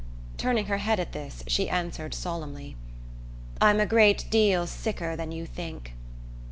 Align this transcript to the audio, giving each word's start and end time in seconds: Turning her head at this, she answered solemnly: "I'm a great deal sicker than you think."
Turning 0.35 0.65
her 0.65 0.79
head 0.79 0.99
at 0.99 1.11
this, 1.11 1.43
she 1.45 1.69
answered 1.69 2.15
solemnly: 2.15 2.75
"I'm 3.61 3.79
a 3.79 3.85
great 3.85 4.25
deal 4.31 4.65
sicker 4.65 5.15
than 5.15 5.31
you 5.31 5.45
think." 5.45 5.93